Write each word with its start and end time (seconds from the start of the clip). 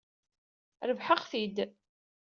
Rebḥeɣ-t-id. 0.89 1.57